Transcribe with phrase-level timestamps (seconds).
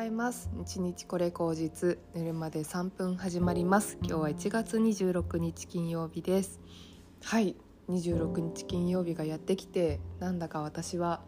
[0.00, 0.48] ざいます。
[0.54, 3.98] 日日これ口実寝るまで3分始まります。
[4.00, 6.58] 今日は1月26日金曜日です。
[7.22, 7.54] はい
[7.90, 11.20] 26日金曜日がやってきてなんだか私は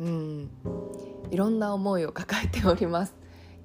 [0.00, 0.50] うん
[1.30, 3.14] いろんな思いを抱えております。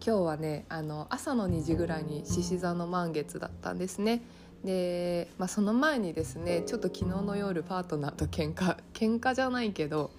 [0.05, 4.21] 今日はねあの朝の2時ぐらいに獅子座の満月だったんですね。
[4.65, 10.11] で、まあ、その前にですねちょっと昨日の夜パートナーと喧嘩喧嘩じゃないけど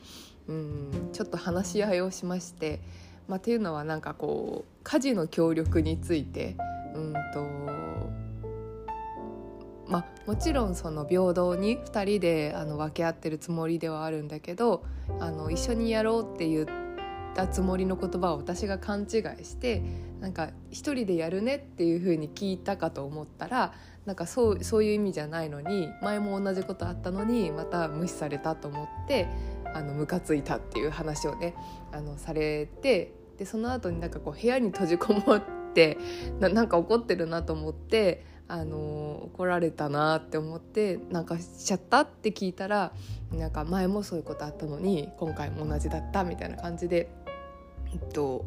[0.48, 2.80] うんちょっと話し合いをしまして
[3.30, 6.56] まあ、っていうのはなんかこう家事の協力について
[6.94, 7.70] うんと
[9.86, 14.84] まあ、もちろんその平等に2人であの分け合ってるつもりではあるんだけど
[15.18, 16.66] あの一緒にやろうって言っ
[17.34, 19.82] たつもりの言葉を私が勘違いして
[20.20, 23.72] なんか一人でやるねっていう風に聞いたかと思ったら
[24.06, 29.26] なんかそうそういう意味じゃないのに前も同じことあったのにまた無視されたと思って
[29.74, 31.54] あのムカついたっていう話をね
[31.90, 35.96] あのされてでその後になんかこう部屋に閉じこもって
[36.41, 42.93] なんか怒ってるなと思ってあの怒られたなって思ってなんかしちゃったって聞いたら
[43.33, 47.11] なんか前もそういうことあったのに今回も同じだったみたいな感じで、
[47.95, 48.45] えっと、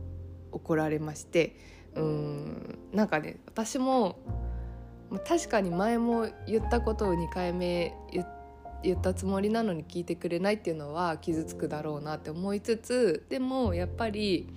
[0.52, 1.56] 怒られまして
[1.96, 4.20] うんなんかね私も
[5.28, 7.96] 確かに前も言ったことを2回目
[8.84, 14.54] 言ったつもりなのに聞いてくれないっていうのは傷つくだろうなって思いつつでもやっぱり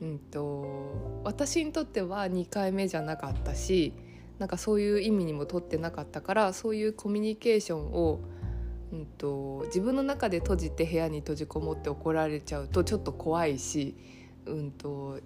[0.00, 3.92] うんと、私にとっては2回目じゃなかったし
[4.38, 8.20] なんかそういう意味にもとってなかったからそういうコミュニケーションを、
[8.92, 13.94] うんと、自分の中で閉じて部屋に閉じこもって怒られちゃうとちょっと怖いし、
[14.46, 15.20] うんと、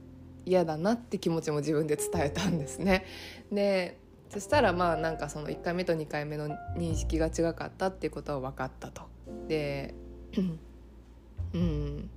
[0.45, 3.06] 嫌だなって気持ちも自分で伝えたんですね。
[3.52, 3.98] で
[4.30, 9.02] そしたらまあなんかその1回目と2回目の認識が違かったっていうことは分かったと。
[9.47, 9.95] で
[11.55, 12.11] うん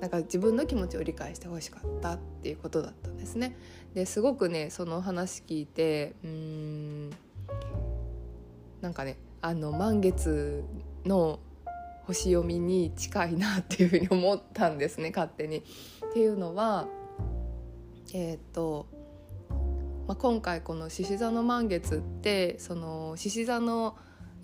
[0.00, 3.56] なんか自分の気持ちを理解してほしかったっていうことだったんですね。
[3.94, 7.10] ですごくねその話聞いてうん
[8.80, 10.64] なんかねあの満月
[11.04, 11.38] の
[12.04, 15.58] 星読みに近いなっていうふうに思ったんですね勝手に。
[15.58, 16.88] っていうのは
[18.12, 18.86] えっ、と、
[20.06, 23.96] まあ、今回この獅子座の満月ってその獅子座の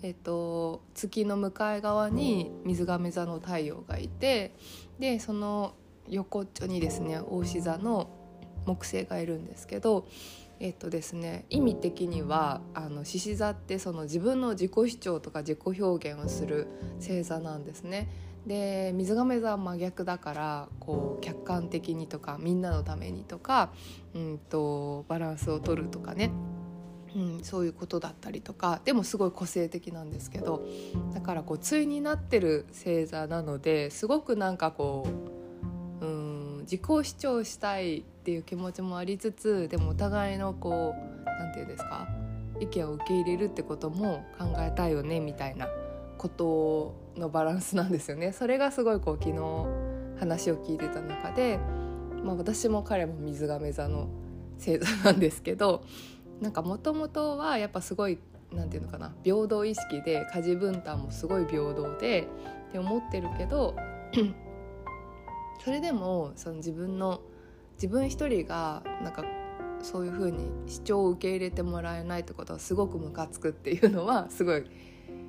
[0.03, 4.53] えっと、月の向かい側に水亀座の太陽がいて
[4.99, 5.75] でその
[6.09, 8.09] 横っちょにですね牡牛座の
[8.65, 10.05] 木星がいるんですけど
[10.59, 12.59] えっとですね意味的には
[13.05, 16.67] 獅子座ってその自分の自己主張とか自己表現をする
[16.99, 18.09] 星座なんですね。
[18.45, 23.71] で水亀座は真逆だからこう客観的にとかみんなのためにとか、
[24.13, 26.29] うんとバランスを取るとかね
[27.15, 30.65] うん、そういうことだったりとかでもすごい個性的なんですけど
[31.13, 35.07] だからこう対になってる星座なのですごくなんかこ
[36.01, 42.07] う、うん、自己主張したいっていう気持ちもありつつでもお互いのこう何て言うんですか
[42.59, 45.67] 意見を受け入れるってことも考えたいよねみたいな
[46.17, 48.31] ことのバランスなんですよね。
[48.31, 49.37] それがすごいこう昨日
[50.19, 51.59] 話を聞いてた中で、
[52.23, 54.07] まあ、私も彼も水亀座の
[54.57, 55.83] 星座なんですけど
[56.43, 58.19] なんかもともとはやっぱすごい
[58.51, 62.27] 何て言うのかな平等意識で家事分担もすごい平等で
[62.69, 63.75] って思ってるけど
[65.63, 67.21] それでもその自分の
[67.75, 69.23] 自分一人がなんか
[69.81, 74.65] そういうふうに主張を受け入れてもらえないってことはすごくムカつくっていうのはすごい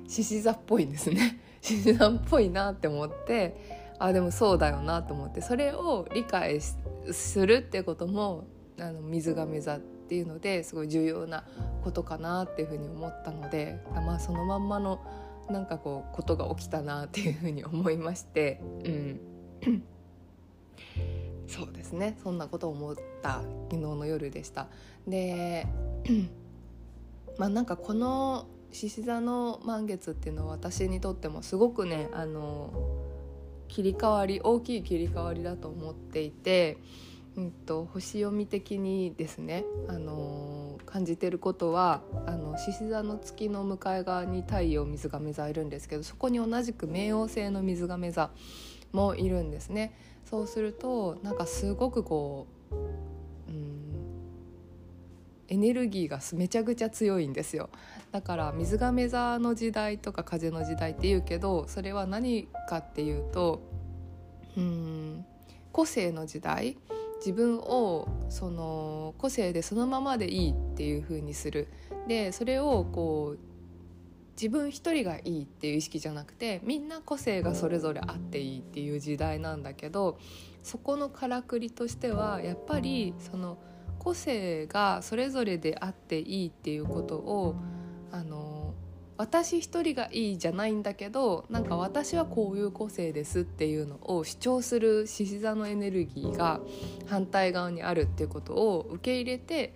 [0.07, 1.39] 獅子座っぽいんですね。
[1.61, 3.55] 獅子座っぽいなって思って
[3.99, 8.43] あでもそうだよなと思ってそれを理解するってことも
[8.77, 11.43] あの水亀座ってっていうのですごい重要な
[11.83, 15.01] ことかなっていうふうに思ったのでまあそのまんまの
[15.49, 19.19] なんかこうことが起きたなっていうふうに思いまして、うん、
[21.47, 24.67] そうですねそんなことを思った昨日の夜でした。
[25.07, 25.65] で
[27.37, 32.71] まあなんかこの獅子座の満月っていうのは私にとってもすごくねあの
[33.67, 36.77] 切り替わり大きい切り替わりだと思っていて。
[37.37, 42.01] うんと、星読み的にですね、あのー、感じてることは
[42.57, 48.29] 獅子座の月の向かい側に太陽水亀座いるんですけどそこに同じく冥王星の水亀座
[48.93, 49.93] もいるんですね。
[50.25, 53.75] そうするとなんかすごくこう、うん、
[55.47, 57.69] エネルギーがめちゃくちゃ強いんですよ
[58.11, 63.61] だから水亀座の時代とか風の時代って言うけどそれは何かっていうと
[64.57, 65.25] うん
[65.71, 66.77] 個性の時代
[67.17, 71.67] 自分をその個性でそのままでいいっていう風にする。
[72.07, 73.39] でそれをこう
[74.33, 80.19] 自分一人がいいっていう意識じゃなくてみんな個性がそれぞれあっていいっていう時代なんだけど
[80.61, 83.57] そこのからくりとしてはやっぱりその
[83.97, 87.55] 個性がそれぞれであっていいっていうことを
[88.11, 88.54] あの
[89.17, 96.59] 私一人がいいじゃないんだけどなんか私はこういう個性ですっていうのを主張する獅子座のエネルギーが
[97.07, 99.73] 反対側にあるっていうことを受け入れて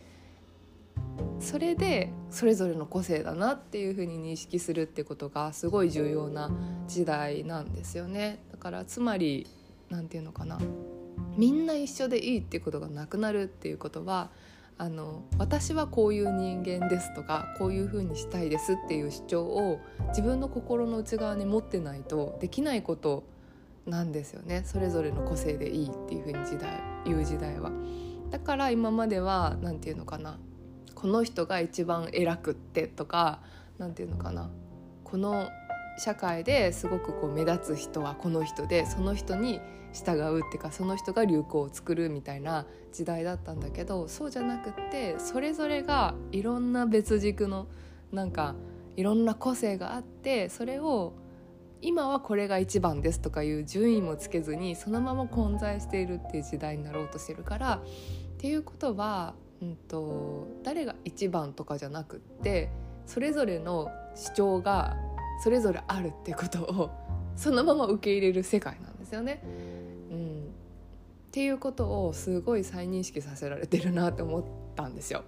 [1.39, 6.51] それでそれぞれの個性だなっていうふうに認識するってことがすごい重要な
[6.88, 8.39] 時代なんですよね。
[8.51, 9.47] だからつまり
[9.89, 10.59] 何て言うのかな。
[11.38, 14.30] みんな一緒でいいっていうことがなくなるっていうことは
[14.81, 23.26] あの私はこういう人間ですとかこういうふうにしたいですっていう主張を自分の心の内側に持ってないとできないこと
[23.86, 27.72] なんですよねそれぞれの個性でいいっていうふうに時代言う時代は。
[28.30, 30.40] だから今までは何て言うのかな
[30.96, 33.42] この人が一番偉くってとか
[33.80, 34.50] 何て言うのかな
[35.04, 35.50] この
[36.00, 39.60] 社会ですごくこう目立つ人はこの人でその人に
[39.94, 47.68] 従うっていうかその人が流行を作るみたいな時代だったんだけどそうじゃなくってそれぞれがいろんな別軸の
[48.12, 48.56] なんか
[48.96, 51.13] いろんな個性があってそれを
[51.81, 57.81] 今はこれが一番ですとかいう順位もつけずにそのまま混在しているっていう時代になろうとしてるからっ
[58.38, 62.69] ていうことはうんと、誰が一番とかじゃなくって
[63.06, 64.96] それぞれの主張が
[65.39, 66.89] それぞれあるってことを
[67.36, 69.41] そのまま受け入れる世界なんですよね。
[70.12, 70.44] うん、
[71.30, 74.44] っていうことをすごい再認識させられてるなって思っ
[74.75, 75.24] たんですよ。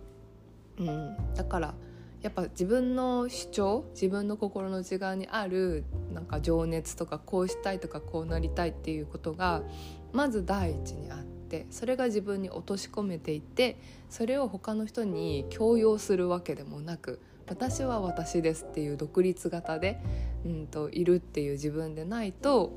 [0.77, 1.73] うん、だから
[2.21, 9.63] やっぱ自分の主張自分の心の内側にあるなんか情熱とかこうしたいとかこうなりたいっていうことが
[10.11, 13.79] まず第一にあってそれが自分に落とし込めていって
[14.09, 17.19] それを他の人に強要するわけでもなく
[17.51, 20.01] 私は私ですっていう独立型で、
[20.45, 22.71] うんと、いるっていう自分でないと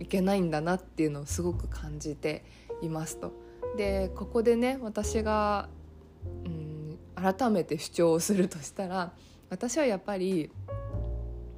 [0.00, 2.44] いけないんだなっていうのをすごく感じて
[2.82, 3.32] いますと。
[3.78, 5.70] でここでね私が、
[6.44, 9.12] うん、改めて主張をするとしたら
[9.48, 10.50] 私はやっぱり、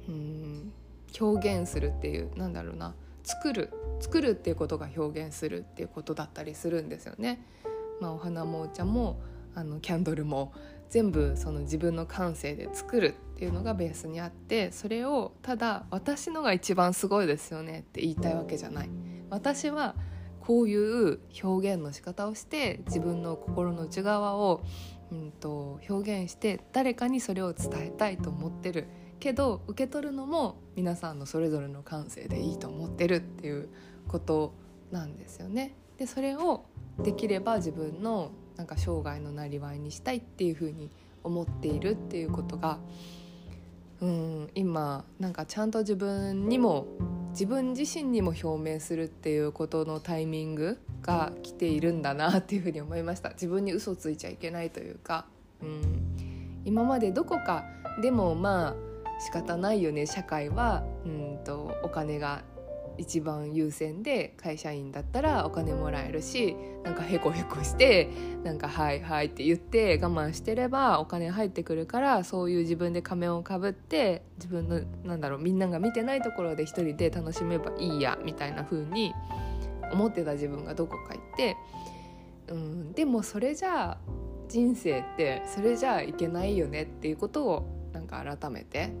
[0.07, 0.71] うん、
[1.19, 2.93] 表現するっていうなんだろうな
[3.23, 7.45] 作る作るっていうことが表現するっていうことだったりするんですよね。
[7.99, 9.19] まあ、お花もお茶も
[9.55, 10.53] あのキャンドルも
[10.91, 18.89] 全部その自分の感性で作るっていうのがベースにあってそれをただ私のが一番すごいですよねって言いたいわけじゃない。
[19.29, 19.95] 私は
[20.41, 24.61] こういう表現の仕方をして自分の心の内側を、
[25.11, 28.87] うんと表現して誰かにそれを伝えたいと思ってる
[29.19, 33.69] けど受け取るのも皆さんのそれぞれの感性でいいと思ってるっていう
[34.07, 34.53] こと
[34.89, 35.75] なんですよね。
[35.97, 36.65] でそれを
[36.99, 40.91] できれば自分のなんか生涯のなりわいにしたいっていうふうに
[41.23, 42.77] 思っているっていうことが
[44.01, 46.85] うん今なんかちゃんと自分にも
[47.31, 53.29] 自分自身にも表明するっていうことのタイミングが来ているんだなっていうふうに思いました。
[53.29, 55.25] 自分に嘘ついちゃいけないというか、
[55.63, 57.63] うん、今までどこか
[58.03, 58.75] でもまあ
[59.19, 62.43] 仕方ないよね社会はうんとお金が
[62.97, 68.09] 一番優先で会社員だったらお金もらえるしなんかヘコヘコして
[68.43, 79.13] なんか「はいはい」って言って我慢してればお金入ってくるからそういう自分で仮面をかぶって自分のなんだろうみんなが見てないところで一人で楽しめばいいやみたいな風に
[79.91, 81.57] 思ってた自分がどこか行って、
[82.49, 83.97] うん、でもそれじゃあ
[84.47, 88.91] 人生ってそれじゃあいけないよねっていうことをなんか改めて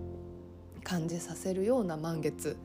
[0.83, 2.57] 感じさせるような満月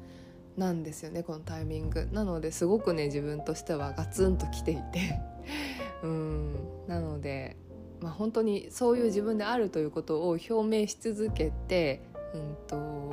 [0.56, 2.08] なんですよねこのタイミング。
[2.12, 5.20] なのですごくね自分としてはガツンときていて。
[6.02, 6.54] うん。
[6.86, 7.56] なので、
[8.00, 12.02] まあ、本当にそういう自分であるということを表明し続けて、
[12.34, 13.12] うんと、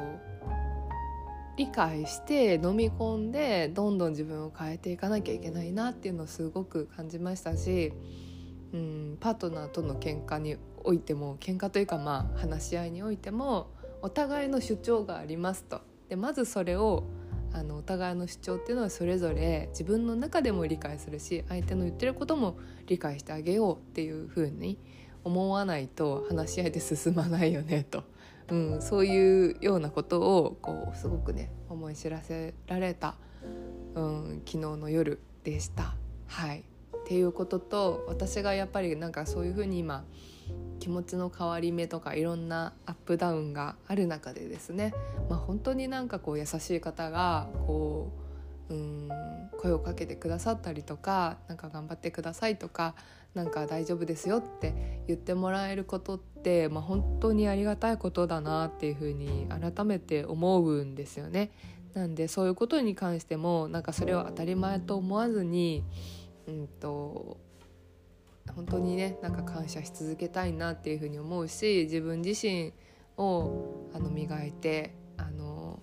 [1.55, 7.93] 理解して飲み込んでどんどん自分を変えていかなきゃいけないなっていうのをすごく感じましたし、
[8.73, 13.67] うん、パートナーとの喧嘩においても喧嘩というかまあ話し合いにおいても
[14.01, 15.81] お互いの主張がありますと。
[16.09, 17.03] でまずそれを
[17.53, 22.57] あのお互いの主張っていうのはそれぞれ自分の中でも理解するし相手の言ってることも
[22.87, 24.79] 理解してあげようっていうふうに
[25.23, 28.03] 思わないと話し合いで進まないよねと、
[28.49, 33.15] うん、そういうようなことをこうすごくね思い知らせられた、
[33.95, 35.95] うん、昨日の夜でした。
[36.27, 36.59] はい。
[36.59, 40.05] っていうことと私がやっぱりなんかそういうふうに今
[40.83, 44.93] 気持ちの変わり目とかいろんなアップダウンがある中でですね、
[45.29, 48.11] まあ、本当になんかこう優しい方がこ
[48.69, 49.09] ううん
[49.61, 52.95] 声をかけてくださったりとか「なんか頑張ってください」とか
[53.33, 61.51] 「なんか大丈夫ですよ」って言ってもらえることって、まあ、本当にありがたいことだなっていうふうに改めて思うんですよね。
[61.93, 65.85] なんでそういうことに関してもなんかそれを当たり前と思わずに、
[66.45, 67.37] うんと、
[68.55, 72.73] 本当にねなんか感謝し続けたいなっていうふうに思うし自分自身
[73.17, 75.79] をあの磨いてあの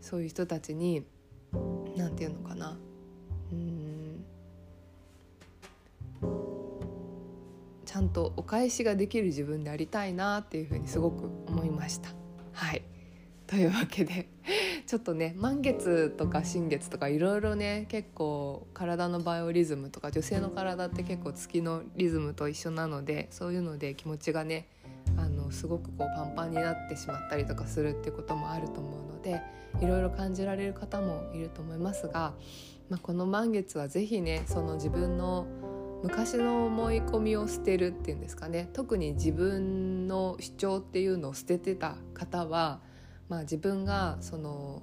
[0.00, 1.06] そういう人たちに
[1.96, 2.76] 何て言うのかな。
[3.52, 4.24] うん。
[7.84, 12.10] ちゃんとお返しができる自分でありたいなっていうふうにすごく思いました。
[12.52, 12.82] はい。
[13.46, 14.28] というわけで
[14.86, 24.68] ちょっとね満月とか新月とかいろいろね結構体のバイオリズムとか女性の体って結構月のリズムと一緒なのでそういうので気持ちがね
[25.16, 29.42] あのすごくこうパンパンになってしまったりとかするってこともあると思うので
[29.80, 32.34] いろいろ感じられる方もいると思いますが、
[32.88, 35.46] まあ、この満月は是非ねその自分の
[36.04, 42.80] 昔の思い込みを捨てるっていうんですかね特に自分の主張っていうのを捨ててた方は、
[43.28, 44.82] まあ、自分がその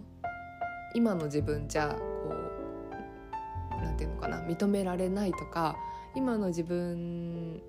[0.95, 2.33] 今の自分じゃこ
[3.81, 5.75] うなんていうのかな認められないとか
[6.15, 7.61] 今の自分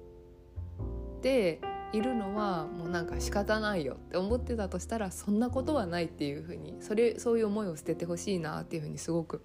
[1.23, 1.61] で
[1.93, 9.45] いるのはもうなんか仕方ないよって思ってたとしたらそんなことはないっていうふうにそれそういう思いを捨ててほしいなっていうふうにすごく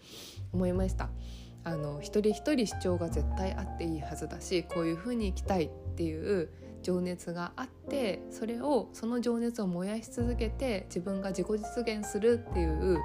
[0.52, 1.10] 思いました。
[1.64, 6.50] あの一人一人主張が絶対あっていいはずだしこういうふうに生きたいっていう
[6.82, 13.00] 情熱があってそれをその情熱を燃やし続けて自分が自己実現するっていう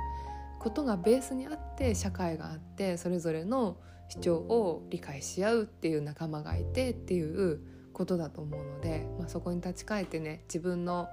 [0.58, 3.76] ことがベースにあって社会があってそれぞれの
[4.08, 7.60] 主張を理解し合うっていう仲間がいてっていう
[7.92, 11.08] ことだと思うので、まあ、そこに立ち返ってね自分の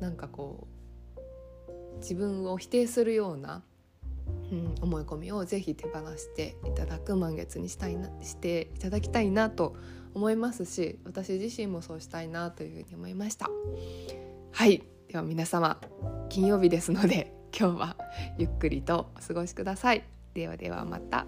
[0.00, 3.62] なんかこう自分を否定するような、
[4.52, 9.76] うん、思い込みをぜひ手放していただく満月にしたいなしていただきたいなと
[10.14, 13.48] 思いますし私自身もそうしたいなというふうに思いました。
[14.52, 14.82] はい。
[15.08, 15.80] では皆様
[16.28, 17.96] 金曜日ですので今日は
[18.36, 20.04] ゆっくりとお過ごしください。
[20.34, 21.26] ではではまた。